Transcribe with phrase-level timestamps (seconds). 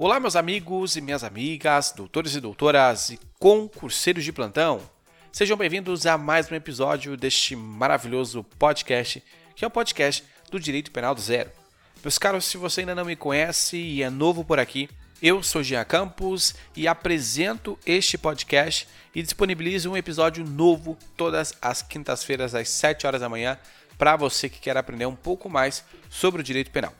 [0.00, 4.80] Olá, meus amigos e minhas amigas, doutores e doutoras e concurseiros de plantão.
[5.32, 9.20] Sejam bem-vindos a mais um episódio deste maravilhoso podcast,
[9.56, 10.22] que é o podcast
[10.52, 11.50] do Direito Penal do Zero.
[12.00, 14.88] Meus caros, se você ainda não me conhece e é novo por aqui,
[15.20, 21.82] eu sou Jean Campos e apresento este podcast e disponibilizo um episódio novo todas as
[21.82, 23.58] quintas-feiras às 7 horas da manhã
[23.98, 26.94] para você que quer aprender um pouco mais sobre o direito penal.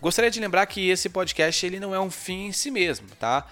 [0.00, 3.46] Gostaria de lembrar que esse podcast ele não é um fim em si mesmo, tá?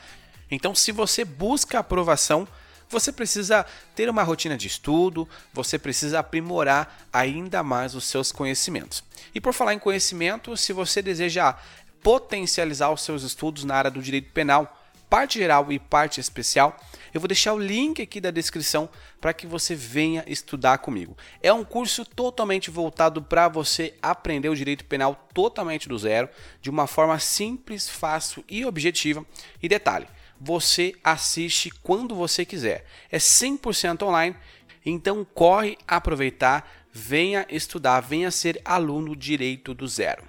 [0.50, 2.48] Então, se você busca aprovação,
[2.88, 9.04] você precisa ter uma rotina de estudo, você precisa aprimorar ainda mais os seus conhecimentos.
[9.34, 11.54] E por falar em conhecimento, se você deseja
[12.02, 14.77] potencializar os seus estudos na área do direito penal,
[15.08, 16.76] parte geral e parte especial,
[17.12, 18.88] eu vou deixar o link aqui da descrição
[19.20, 21.16] para que você venha estudar comigo.
[21.42, 26.28] É um curso totalmente voltado para você aprender o direito penal totalmente do zero,
[26.60, 29.24] de uma forma simples, fácil e objetiva.
[29.62, 30.06] E detalhe,
[30.40, 32.84] você assiste quando você quiser.
[33.10, 34.36] É 100% online,
[34.84, 40.24] então corre aproveitar, venha estudar, venha ser aluno direito do zero.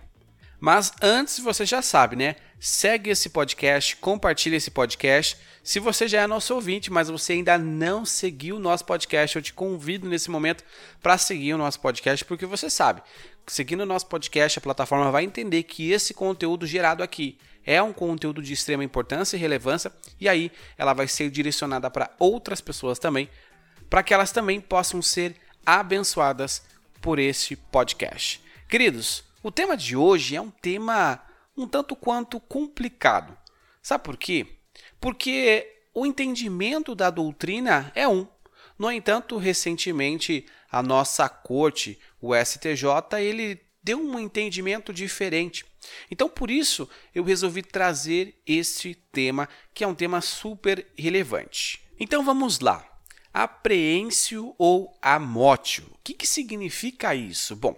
[0.60, 2.36] Mas antes você já sabe, né?
[2.60, 5.38] Segue esse podcast, compartilha esse podcast.
[5.64, 9.42] Se você já é nosso ouvinte, mas você ainda não seguiu o nosso podcast, eu
[9.42, 10.66] te convido nesse momento
[11.02, 13.02] para seguir o nosso podcast, porque você sabe,
[13.48, 17.94] seguindo o nosso podcast, a plataforma vai entender que esse conteúdo gerado aqui é um
[17.94, 23.00] conteúdo de extrema importância e relevância, e aí ela vai ser direcionada para outras pessoas
[23.00, 23.30] também,
[23.90, 25.34] para que elas também possam ser
[25.66, 26.62] abençoadas
[27.00, 28.42] por este podcast.
[28.68, 31.22] Queridos, o tema de hoje é um tema
[31.62, 33.38] um tanto quanto complicado.
[33.82, 34.48] Sabe por quê?
[35.00, 38.28] Porque o entendimento da doutrina é um.
[38.78, 45.66] No entanto, recentemente a nossa corte, o STJ, ele deu um entendimento diferente.
[46.10, 51.82] Então, por isso, eu resolvi trazer este tema, que é um tema super relevante.
[52.00, 52.86] Então, vamos lá.
[53.34, 55.86] Apreensio ou amótio.
[55.92, 57.56] O que, que significa isso?
[57.56, 57.76] Bom,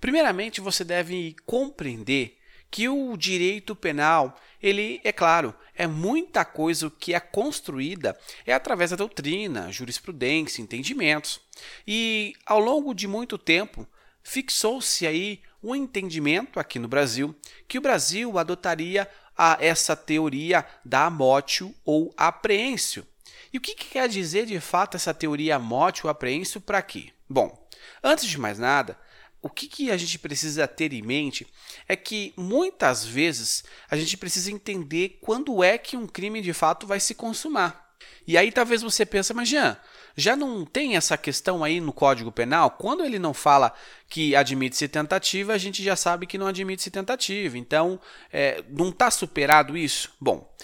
[0.00, 2.38] Primeiramente, você deve compreender
[2.70, 8.16] que o direito penal, ele, é claro, é muita coisa que é construída
[8.46, 11.40] é através da doutrina, jurisprudência, entendimentos.
[11.86, 13.86] E ao longo de muito tempo,
[14.22, 17.34] fixou-se aí um entendimento aqui no Brasil
[17.66, 23.06] que o Brasil adotaria a essa teoria da amótio ou apreensio.
[23.52, 27.10] E o que, que quer dizer de fato essa teoria amótio ou apreensio para quê?
[27.28, 27.68] Bom,
[28.02, 28.98] antes de mais nada,
[29.42, 31.46] o que, que, a gente precisa ter em mente
[31.88, 36.86] é que muitas vezes a gente precisa entender quando é que um crime de fato
[36.86, 37.90] vai se consumar.
[38.26, 39.76] E aí talvez você pense, mas Jean,
[40.16, 42.70] já não tem essa questão aí no Código Penal?
[42.72, 43.72] Quando ele não fala
[44.08, 47.56] que admite-se tentativa, a gente já sabe que não admite-se tentativa.
[47.56, 48.00] Então,
[48.32, 50.12] é, não está superado isso?
[50.20, 50.54] Bom,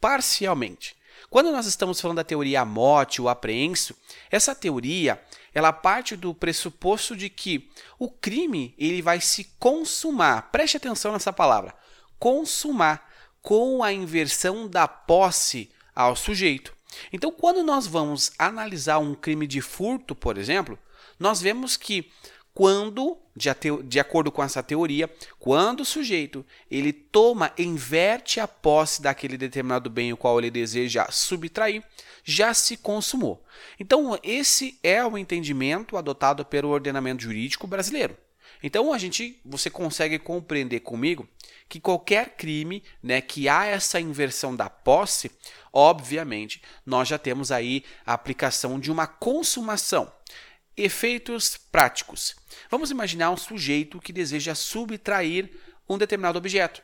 [0.00, 0.94] parcialmente.
[1.30, 3.96] Quando nós estamos falando da teoria mote ou apreensio,
[4.30, 5.20] essa teoria
[5.52, 10.50] ela parte do pressuposto de que o crime ele vai se consumar.
[10.52, 11.74] Preste atenção nessa palavra,
[12.18, 13.10] consumar
[13.40, 16.74] com a inversão da posse ao sujeito.
[17.12, 20.78] Então, quando nós vamos analisar um crime de furto, por exemplo,
[21.18, 22.10] nós vemos que
[22.56, 23.50] quando, de,
[23.84, 29.90] de, acordo com essa teoria, quando o sujeito ele toma, inverte a posse daquele determinado
[29.90, 31.84] bem o qual ele deseja subtrair,
[32.24, 33.44] já se consumou.
[33.78, 38.16] Então, esse é o entendimento adotado pelo ordenamento jurídico brasileiro.
[38.62, 41.28] Então, a gente, você consegue compreender comigo
[41.68, 45.30] que qualquer crime, né, que há essa inversão da posse,
[45.70, 50.10] obviamente, nós já temos aí a aplicação de uma consumação.
[50.76, 52.36] Efeitos práticos.
[52.70, 55.50] Vamos imaginar um sujeito que deseja subtrair
[55.88, 56.82] um determinado objeto.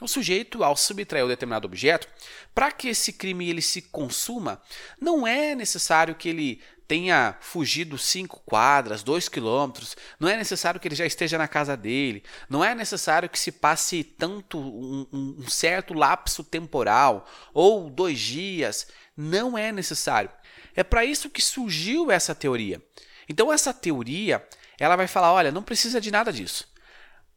[0.00, 2.08] O sujeito, ao subtrair um determinado objeto,
[2.54, 4.62] para que esse crime ele se consuma,
[4.98, 10.88] não é necessário que ele tenha fugido cinco quadras, dois quilômetros, não é necessário que
[10.88, 15.48] ele já esteja na casa dele, não é necessário que se passe tanto um, um
[15.48, 17.24] certo lapso temporal
[17.54, 20.30] ou dois dias, não é necessário.
[20.74, 22.82] É para isso que surgiu essa teoria.
[23.28, 24.46] Então essa teoria,
[24.78, 26.68] ela vai falar, olha, não precisa de nada disso.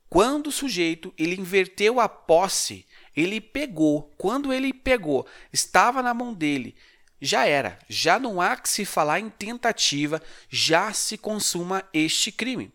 [0.10, 2.86] Quando o sujeito ele inverteu a posse,
[3.16, 4.12] ele pegou.
[4.18, 6.76] Quando ele pegou, estava na mão dele,
[7.20, 7.80] já era.
[7.88, 12.72] Já não há que se falar em tentativa, já se consuma este crime.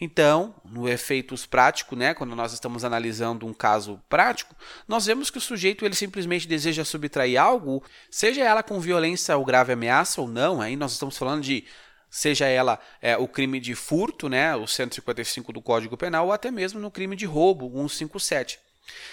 [0.00, 4.54] Então, no efeitos prático, né, quando nós estamos analisando um caso prático,
[4.88, 9.44] nós vemos que o sujeito ele simplesmente deseja subtrair algo, seja ela com violência ou
[9.44, 11.64] grave ameaça ou não, aí nós estamos falando de
[12.10, 16.50] seja ela é, o crime de furto, né, o 155 do Código Penal, ou até
[16.50, 18.58] mesmo no crime de roubo, 157.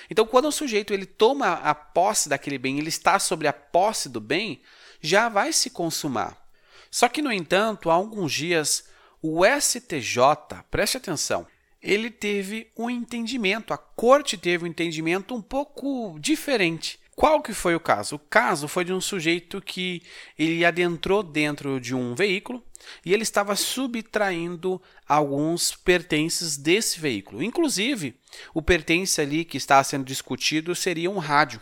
[0.10, 4.10] Então, quando o sujeito ele toma a posse daquele bem, ele está sobre a posse
[4.10, 4.62] do bem,
[5.00, 6.36] já vai se consumar.
[6.90, 8.86] Só que, no entanto, há alguns dias,
[9.30, 11.46] o STJ, preste atenção,
[11.82, 16.98] ele teve um entendimento, a corte teve um entendimento um pouco diferente.
[17.14, 18.16] Qual que foi o caso?
[18.16, 20.02] O caso foi de um sujeito que
[20.38, 22.64] ele adentrou dentro de um veículo
[23.04, 27.44] e ele estava subtraindo alguns pertences desse veículo.
[27.44, 28.16] Inclusive,
[28.54, 31.60] o pertence ali que está sendo discutido seria um rádio.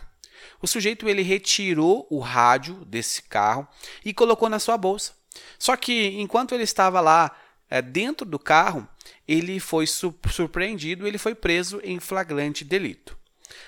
[0.62, 3.66] O sujeito ele retirou o rádio desse carro
[4.04, 5.14] e colocou na sua bolsa.
[5.58, 7.34] Só que enquanto ele estava lá
[7.70, 8.88] é, dentro do carro,
[9.26, 13.16] ele foi surpreendido, ele foi preso em flagrante delito.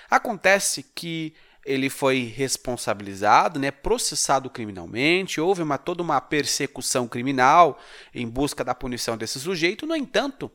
[0.09, 1.33] Acontece que
[1.65, 7.79] ele foi responsabilizado, né, processado criminalmente, houve uma, toda uma persecução criminal
[8.13, 9.85] em busca da punição desse sujeito.
[9.85, 10.51] No entanto,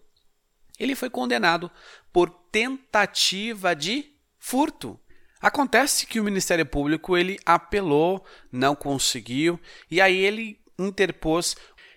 [0.78, 1.70] ele foi condenado
[2.12, 4.98] por tentativa de furto.
[5.40, 9.60] Acontece que o Ministério Público ele apelou, não conseguiu,
[9.90, 11.54] e aí ele interpôs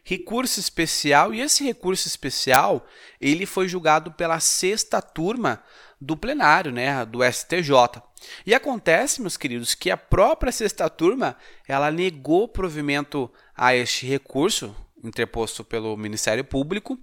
[0.07, 2.87] recurso especial e esse recurso especial
[3.19, 5.61] ele foi julgado pela sexta turma
[5.99, 8.01] do plenário, né, do STJ.
[8.45, 11.35] E acontece, meus queridos, que a própria sexta turma
[11.67, 14.73] ela negou provimento a este recurso
[15.03, 16.97] interposto pelo Ministério Público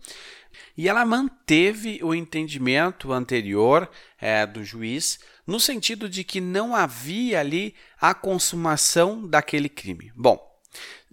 [0.75, 3.87] e ela manteve o entendimento anterior
[4.19, 10.11] é, do juiz no sentido de que não havia ali a consumação daquele crime.
[10.17, 10.54] Bom,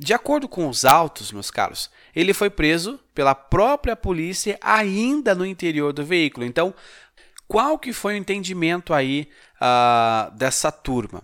[0.03, 5.45] de acordo com os autos, meus caros, ele foi preso pela própria polícia ainda no
[5.45, 6.44] interior do veículo.
[6.44, 6.74] Então,
[7.48, 11.21] qual que foi o entendimento aí uh, dessa turma?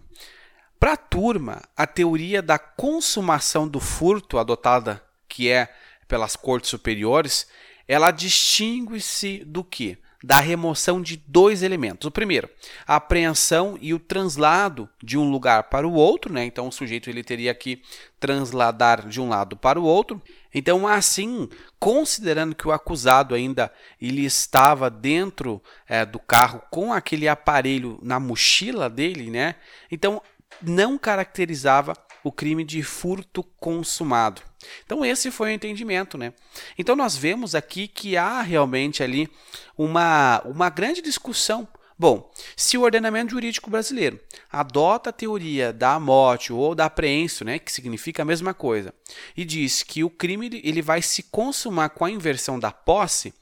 [0.79, 5.73] Para a turma, a teoria da consumação do furto adotada, que é
[6.07, 7.47] pelas cortes superiores,
[7.87, 9.97] ela distingue-se do que?
[10.23, 12.07] Da remoção de dois elementos.
[12.07, 12.49] O primeiro,
[12.85, 16.45] a apreensão e o translado de um lugar para o outro, né?
[16.45, 17.81] Então o sujeito ele teria que
[18.19, 20.21] transladar de um lado para o outro.
[20.53, 21.47] Então, assim,
[21.79, 23.71] considerando que o acusado ainda
[24.01, 29.55] ele estava dentro é, do carro com aquele aparelho na mochila dele, né?
[29.91, 30.21] Então
[30.61, 31.93] não caracterizava
[32.27, 34.41] o crime de furto consumado.
[34.85, 36.33] Então esse foi o entendimento, né?
[36.77, 39.29] Então nós vemos aqui que há realmente ali
[39.77, 41.67] uma, uma grande discussão.
[41.99, 44.19] Bom, se o ordenamento jurídico brasileiro
[44.51, 48.93] adota a teoria da morte ou da apreensão, né, que significa a mesma coisa,
[49.35, 53.33] e diz que o crime ele vai se consumar com a inversão da posse,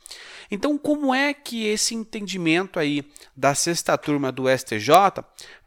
[0.49, 3.03] então como é que esse entendimento aí
[3.35, 4.89] da sexta turma do STJ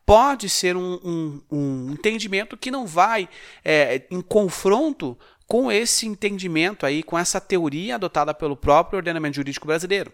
[0.08, 3.28] pode ser um, um, um entendimento que não vai
[3.62, 9.66] é, em confronto com esse entendimento aí, com essa teoria adotada pelo próprio ordenamento jurídico
[9.66, 10.10] brasileiro.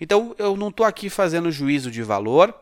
[0.00, 2.54] Então, eu não estou aqui fazendo juízo de valor,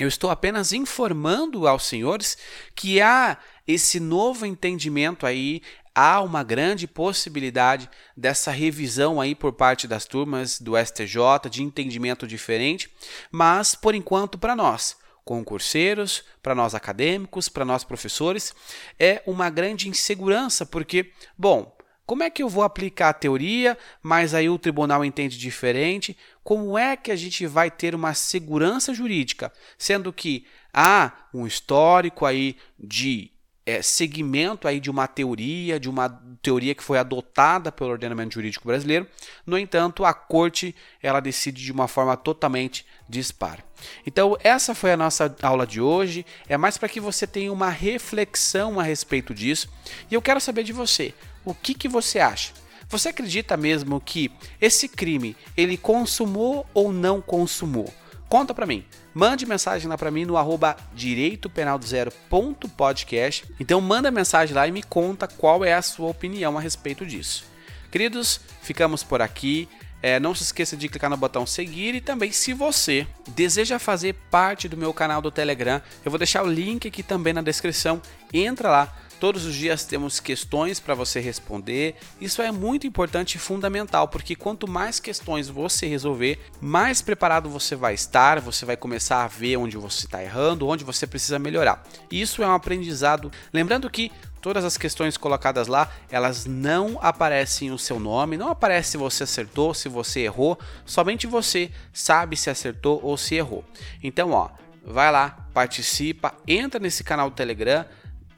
[0.00, 2.36] eu estou apenas informando aos senhores
[2.74, 5.62] que há esse novo entendimento aí,
[5.94, 12.26] há uma grande possibilidade dessa revisão aí por parte das turmas do STJ, de entendimento
[12.26, 12.90] diferente,
[13.30, 14.98] mas por enquanto para nós
[15.30, 18.52] concurseiros, para nós acadêmicos, para nós professores,
[18.98, 21.72] é uma grande insegurança, porque, bom,
[22.04, 26.18] como é que eu vou aplicar a teoria, mas aí o tribunal entende diferente?
[26.42, 32.26] Como é que a gente vai ter uma segurança jurídica, sendo que há um histórico
[32.26, 33.30] aí de
[33.64, 36.08] é, segmento aí de uma teoria, de uma
[36.42, 39.06] teoria que foi adotada pelo ordenamento jurídico brasileiro.
[39.46, 43.64] No entanto, a corte ela decide de uma forma totalmente dispar.
[44.06, 46.24] Então, essa foi a nossa aula de hoje.
[46.48, 49.68] É mais para que você tenha uma reflexão a respeito disso.
[50.10, 52.52] E eu quero saber de você, o que, que você acha?
[52.88, 57.94] Você acredita mesmo que esse crime ele consumou ou não consumou?
[58.28, 58.84] Conta para mim.
[59.14, 63.44] Mande mensagem lá para mim no arroba direitopenaldozero.podcast.
[63.58, 67.44] Então manda mensagem lá e me conta qual é a sua opinião a respeito disso.
[67.90, 69.68] Queridos, ficamos por aqui.
[70.02, 74.14] É, não se esqueça de clicar no botão seguir e também se você deseja fazer
[74.30, 78.00] parte do meu canal do Telegram, eu vou deixar o link aqui também na descrição.
[78.32, 81.94] Entra lá, Todos os dias temos questões para você responder.
[82.18, 87.76] Isso é muito importante e fundamental, porque quanto mais questões você resolver, mais preparado você
[87.76, 91.86] vai estar, você vai começar a ver onde você está errando, onde você precisa melhorar.
[92.10, 93.30] Isso é um aprendizado.
[93.52, 98.92] Lembrando que todas as questões colocadas lá, elas não aparecem o seu nome, não aparece
[98.92, 103.64] se você acertou, se você errou, somente você sabe se acertou ou se errou.
[104.02, 104.50] Então, ó,
[104.84, 107.84] vai lá, participa, entra nesse canal do Telegram,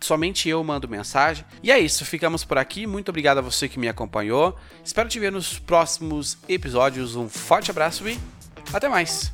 [0.00, 1.44] somente eu mando mensagem.
[1.62, 2.86] E é isso, ficamos por aqui.
[2.86, 4.56] Muito obrigado a você que me acompanhou.
[4.84, 7.16] Espero te ver nos próximos episódios.
[7.16, 8.18] Um forte abraço e
[8.72, 9.32] até mais!